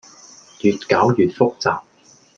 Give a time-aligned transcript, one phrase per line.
[0.61, 1.79] 越攪越複雜